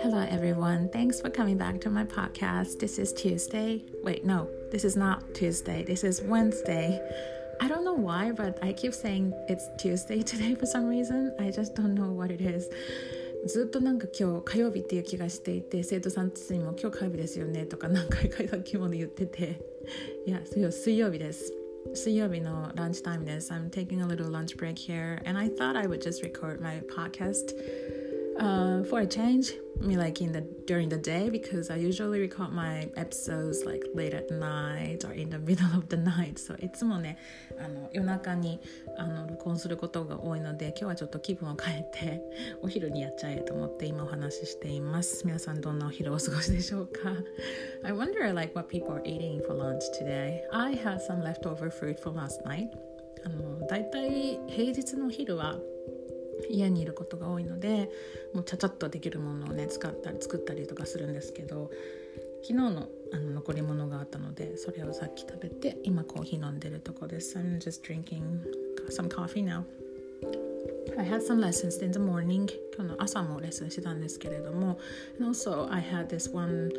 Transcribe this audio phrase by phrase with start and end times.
[0.00, 0.88] Hello, everyone.
[0.88, 2.78] Thanks for coming back to my podcast.
[2.78, 3.84] This is Tuesday.
[4.02, 5.84] Wait, no, this is not Tuesday.
[5.84, 6.98] This is Wednesday.
[7.60, 11.34] I don't know why, but I keep saying it's Tuesday today for some reason.
[11.38, 12.70] I just don't know what it is.
[13.46, 19.60] ずっとなんか今日火曜日っていう気がしていて生徒さんたちにも今日火曜日ですよねとか何回かさっきまで言ってて
[20.26, 20.40] いや
[20.70, 21.52] 水曜日です
[21.93, 26.81] 水曜日のランチタイムです I'm taking a little lunch break here and I thought I would just record my
[26.93, 27.53] podcast
[28.39, 32.51] uh, for a change me like in the during the day because I usually record
[32.53, 37.17] my episodes like late at night or in the middle of the night so いつもね
[37.59, 38.59] あの夜中に
[38.97, 42.21] あの録音することが多いので今日はちょっと気分を変えて
[42.61, 46.99] お昼にやっちゃえと思って今お話ししています皆さんどんなお昼をお過ごしでしょうか
[47.84, 51.98] I wonder like what people are eating for lunch today I had some leftover food
[51.98, 52.68] from last night
[53.24, 55.56] あのだいたい平日の昼は
[56.48, 57.90] 家にいることが多いので
[58.34, 61.70] もうちゃちゃっとできるものをね使ったり作ったりとかするんですけど
[62.42, 68.22] 昨日のあの残り物があったのでそれをさっき食べて今コーヒー飲んでるとこです I'm just drinking
[68.88, 69.64] some coffee now
[70.97, 74.77] I had some lessons in the morning 今日の朝もレッスンしてたんですけれども
[75.19, 76.71] and also I had this one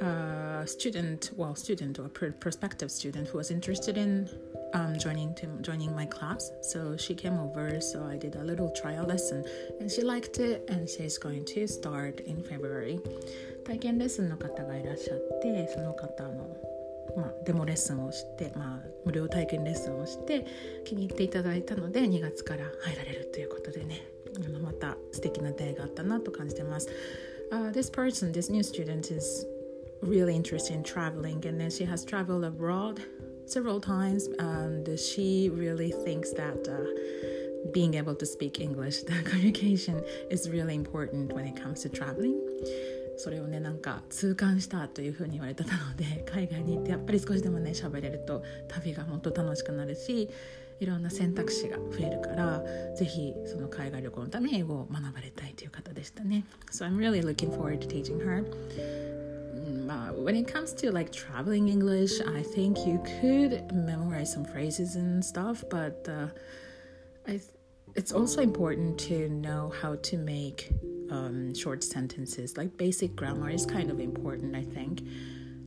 [0.00, 4.28] uh, student well student or prospective student who was interested in
[4.74, 6.50] um, joining to joining my class.
[6.60, 9.44] So she came over, so I did a little trial lesson,
[9.80, 13.00] and she liked it, and she's going to start in February.
[13.64, 16.56] 体験レッスンの方がいらっしゃってその方の、
[17.16, 20.46] まあ、デモレッスンをして、まあ、無料体験レッスンをして
[20.84, 24.02] 気に入っていただいたので2月から入られるということでね
[24.44, 26.88] あのまた素敵な出会いがあったなと感じてます。
[27.52, 29.46] Uh, this person, this new student is
[30.02, 33.00] really interested in traveling and then she has traveled abroad
[33.46, 40.02] several times, and she really thinks that uh, being able to speak English, the communication
[40.30, 42.40] is really important when it comes to traveling.
[43.19, 50.29] それをねなんか痛感したというふうに言われてたので海外に行ってやっぱり少しでもね喋れると旅がもっと楽しくなるし
[50.79, 52.63] いろんな選択肢が増えるから
[52.95, 56.45] ぜひその海外旅行のために英語を学ばれたいという方でしたね。
[56.71, 58.45] So I'm really looking forward to teaching her.
[59.89, 64.95] uh, when it comes to like traveling English, I think you could memorize some phrases
[64.95, 66.27] and stuff, but uh,
[67.27, 67.41] I,
[67.95, 70.71] it's also important to know how to make
[71.11, 72.57] um, short sentences.
[72.57, 75.03] Like basic grammar is kind of important, I think.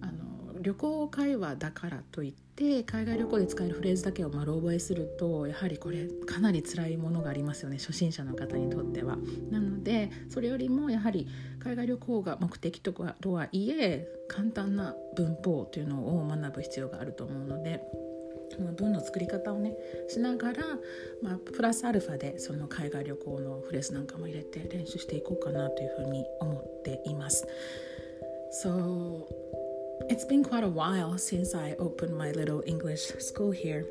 [0.00, 9.16] あの旅行会話だからといって海外旅行で使えるフレーズだけを丸覚えするとやはりこれかなり辛いものがありますよね初心者の方にとっては。
[9.50, 11.28] なのでそれよりもやはり
[11.60, 17.80] 海外旅行が目的とかとはいえ簡単な文法というのを学ぶ必要があると思うので。
[18.76, 19.76] 文の作り方をね
[20.08, 20.64] しながら、
[21.22, 27.46] まあ、プラスアルファでその海外旅行のフレーズなんかも入れて練習していこうかなというふうに思っています。
[28.64, 29.26] So
[30.08, 33.86] It's been quite a while since I opened my little English school here,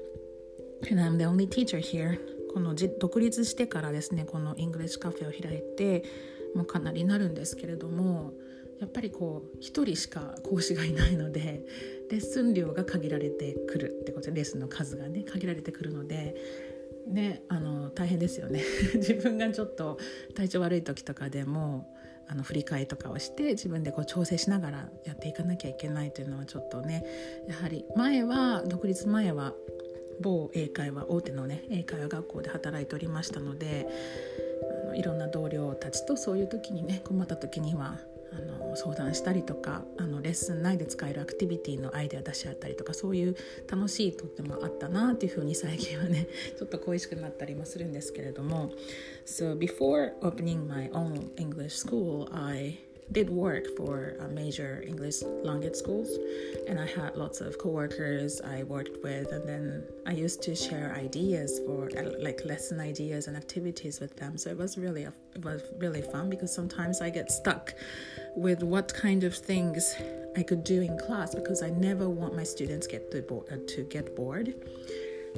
[0.89, 2.19] and I'm the only teacher here.
[2.53, 6.05] この独立してからですねこの English Cafe を開いて
[6.55, 8.31] もうかなりなるんですけれども
[8.79, 11.65] やっぱりこう1人しか講師がいないので
[12.09, 16.35] レッスン量が限られてくるってことでレッスンの数がね限られてくるので
[17.07, 18.61] ねあの大変ですよね。
[18.95, 19.97] 自分がちょっと
[20.35, 21.93] 体調悪い時とかでも
[22.27, 27.05] あの振り替えとかをして自分でこう調整しながらやっていかなきゃいけないというのはちょっとね
[27.47, 29.53] やはり前は独立前は
[30.21, 33.87] 某英会話大手のね英会話学校で働いておりましたので
[34.85, 37.99] あのいろんな同僚たちとそういう時にね困った時には
[38.34, 43.36] あの相談したりとかあのレッスン内で使えるアクティビティのアイデア出し合ったりとかそういう
[43.70, 48.70] 楽しいとってもあったなっていうふうに最近はねちょっと恋しくなったりもするんですけれども
[49.26, 52.78] So before opening my own English school I
[53.12, 56.10] did work for a major English language schools,
[56.68, 60.94] and I had lots of coworkers I worked with, and then I used to share
[60.96, 64.38] ideas for like lesson ideas and activities with them.
[64.38, 67.74] So it was really it was really fun because sometimes I get stuck
[68.36, 69.94] with what kind of things
[70.36, 73.56] I could do in class because I never want my students get to, bo- uh,
[73.74, 74.54] to get bored.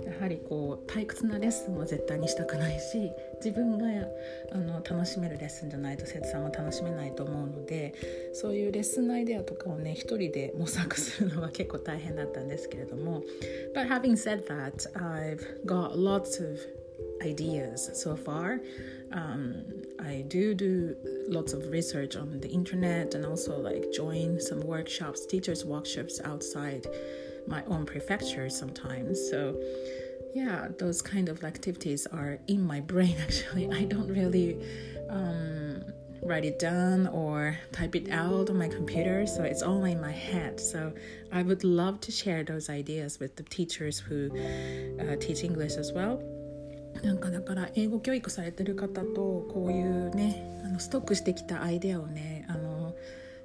[0.05, 3.13] やはりこう退屈なレッスンは絶対にしたくないし
[3.45, 3.87] 自分が
[4.53, 7.95] あの楽しめるレッスンじゃないと生徒さんは楽しめないと思うので
[8.33, 13.23] そういうレッスンアイデアとかをね一人で模索するのは結構大変だったんですけれども
[13.75, 16.59] But having said that I've got lots of
[17.23, 18.61] ideas so far
[19.12, 19.64] um,
[20.00, 20.96] I do do
[21.28, 26.88] lots of research on the internet and also like join some workshops teachers workshops outside
[27.48, 29.20] my own prefecture sometimes.
[29.30, 29.60] So,
[30.34, 33.72] yeah, those kind of activities are in my brain actually.
[33.72, 34.58] I don't really
[35.10, 35.84] um,
[36.22, 40.12] write it down or type it out on my computer, so it's all in my
[40.12, 40.60] head.
[40.60, 40.94] So
[41.32, 44.30] I would love to share those ideas with the teachers who
[45.00, 46.22] uh, teach English as well.
[47.04, 52.96] なんかだから英語教育されてる方とこういうねあのストックしてきたアイデアをねあの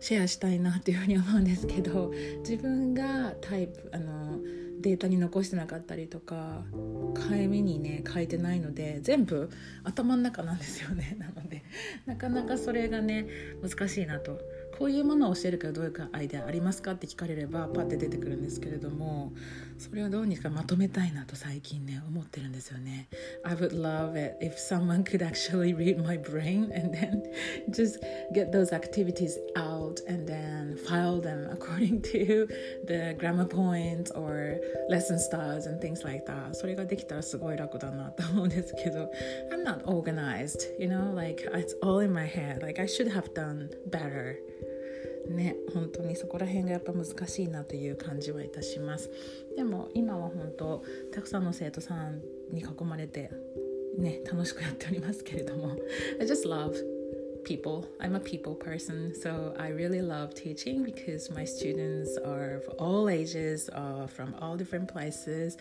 [0.01, 4.39] シェアしたいなっていうふうに思うんですけど自分がタイプあの
[4.81, 6.65] データに残してなかったりとか
[7.15, 9.49] 紙にね書いてないので全部
[9.85, 11.17] 頭の中なんですよね。
[11.19, 11.63] なので
[12.05, 13.27] なかなかそれがね
[13.63, 14.41] 難しいなと
[14.83, 19.33] こういうものを教えるからどういうかアイデアありますかって聞かれればパッて出てくるんですけれども
[19.79, 23.09] それをどうにかまとめたいなと最近ね思ってるんですよね
[23.45, 27.23] I would love it if someone could actually read my brain and then
[27.71, 28.01] just
[28.35, 32.49] get those activities out and then file them according to
[32.89, 34.59] the grammar points or
[34.91, 39.09] lesson styles and things like that それができたらすごい楽だなと思うんですけど
[39.53, 43.33] I'm not organized you know like it's all in my head like I should have
[43.33, 44.35] done better
[45.33, 49.11] ね本当にそこら辺がやっぱ難しいなという感じはいたします
[49.57, 50.83] でも今は本当
[51.13, 52.21] たくさんの生徒さん
[52.51, 53.31] に囲まれて
[53.99, 55.77] ね楽しくやっておりますけれども
[56.21, 56.75] I just love
[57.45, 57.87] people.
[58.01, 63.09] I'm a people person, so I really love teaching because my students are of all
[63.09, 65.57] ages, uh, from all different places.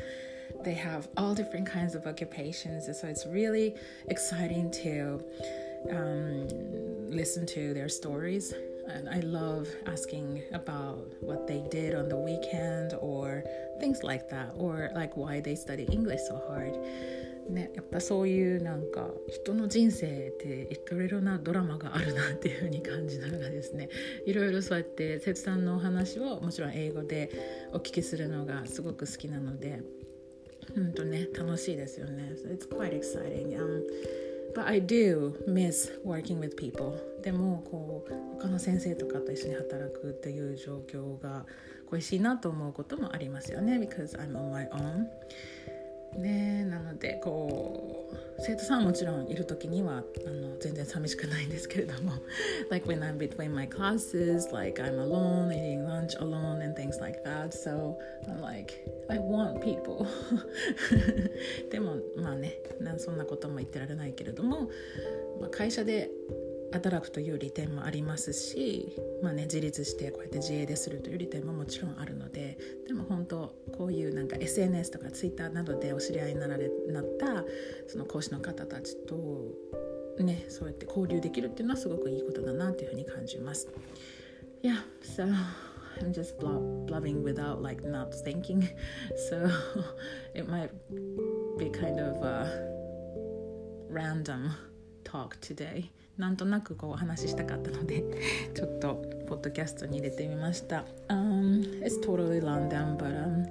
[0.64, 3.76] They have all different kinds of occupations, so it's really
[4.08, 5.24] exciting to
[5.92, 6.48] um,
[7.10, 8.54] listen to their stories.
[8.96, 13.44] And I love asking about what they did on the weekend or
[13.80, 16.78] things like that, or like why they study English so hard.
[17.50, 23.90] ね、やっぱそういうなんか人の人生っていろいろなドラマがあるなっていう風に感じながらですね
[24.26, 27.30] いろいろそうやって瀬戸さんのお話をもちろん英語で
[27.74, 29.82] お聞きするのがすごく好きなので
[30.76, 32.34] うんとね楽しいですよね。
[32.36, 33.84] So it's quite exciting.、Um,
[34.54, 41.46] But I do miss working with people でもこう他の先生とかと一緒に働くっていう状況が
[41.90, 45.08] 恋しいなと思うこともありますよね because I'm on my own
[46.18, 52.14] ねなのでこう生徒さんはもちろんいる時にはあの全然寂しくないんですけれども
[52.70, 57.22] like when I'm between my classes like I'm alone eating lunch alone and things like
[57.24, 57.98] that so
[58.28, 58.74] I'm like
[59.10, 60.08] I want people
[61.70, 62.58] でもまあね
[62.98, 64.70] そんなことも言ってられないけれども、
[65.40, 66.10] まあ、会社で
[66.72, 72.58] 働くという利点もありますし、まあね、自立してこうやって自営でするという利点ももちろんあるので
[72.88, 77.44] でも本当こういうなんか SNS とか Twitter などでお知り合いになられなった
[77.88, 79.16] その講師の方たちと
[80.20, 83.68] ねそうやって交流できるっていうのはすごくいいことだなというふうに感じます。
[84.64, 85.26] Yeah, so
[86.00, 88.68] I'm just blubbing without like not thinking,
[89.30, 89.50] so
[90.36, 90.70] it might
[91.58, 92.48] be kind of a
[93.90, 94.52] random
[95.04, 95.90] talk today.
[96.21, 98.03] なんとなくこうお話ししたかったので
[98.55, 100.85] ちょっとポッドキャストに入れてみました。
[101.09, 103.47] Um, it's totally random, but um,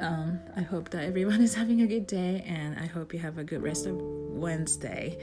[0.00, 3.38] um, I hope that everyone is having a good day and I hope you have
[3.38, 5.18] a good rest of Wednesday.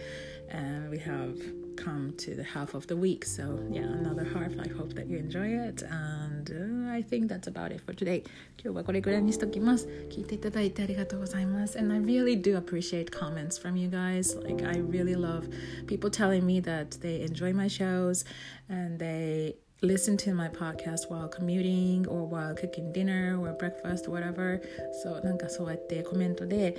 [0.52, 1.38] And we have
[1.76, 3.26] come to the half of the week.
[3.26, 4.52] So, yeah, another half.
[4.60, 5.84] I hope that you enjoy it.
[5.84, 8.24] And uh, I think that's about it for today.
[8.62, 9.88] 今日はこれぐらいにしときます。
[10.10, 11.78] 聞いていただいてありがとうございます。
[11.78, 14.38] And I really do appreciate comments from you guys.
[14.44, 15.50] Like, I really love
[15.88, 18.26] people telling me that they enjoy my shows
[18.70, 24.12] and they listen to my podcast while commuting or while cooking dinner or breakfast or
[24.12, 24.62] whatever
[25.04, 26.76] そうなんかそうやってコメントで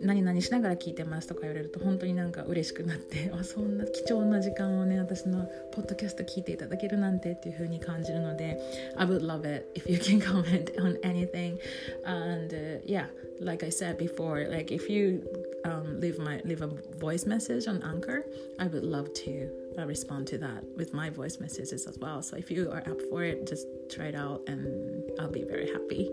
[0.00, 8.58] 何々しながら聞いてますとか言われると本当になんか嬉しくなってあそんな貴重な時間をね私のポッドキャスト聞いていただけるなんてっていう風に感じるので
[8.96, 11.58] I would love it if you can comment on anything
[12.06, 13.08] and、uh, yeah
[13.40, 15.22] like I said before like if you
[15.66, 18.24] um, leave my leave a voice message on Anchor
[18.58, 22.38] I would love to uh, respond to that with my voice messages as well so
[22.38, 26.10] if you are up for it just try it out and I'll be very happy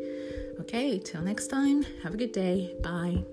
[0.60, 3.24] okay till next time have a good day bye